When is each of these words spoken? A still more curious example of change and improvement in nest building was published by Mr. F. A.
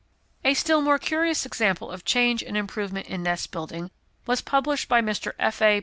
A 0.43 0.55
still 0.55 0.81
more 0.81 0.97
curious 0.97 1.45
example 1.45 1.91
of 1.91 2.03
change 2.03 2.41
and 2.41 2.57
improvement 2.57 3.05
in 3.05 3.21
nest 3.21 3.51
building 3.51 3.91
was 4.25 4.41
published 4.41 4.89
by 4.89 4.99
Mr. 4.99 5.33
F. 5.37 5.61
A. 5.61 5.79